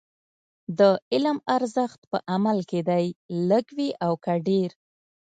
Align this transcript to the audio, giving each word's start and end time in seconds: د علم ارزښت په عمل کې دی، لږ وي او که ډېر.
د 0.79 0.81
علم 1.11 1.37
ارزښت 1.55 1.99
په 2.11 2.17
عمل 2.33 2.57
کې 2.69 2.79
دی، 2.89 3.05
لږ 3.49 3.65
وي 3.77 3.89
او 4.05 4.13
که 4.23 4.33
ډېر. 4.47 4.69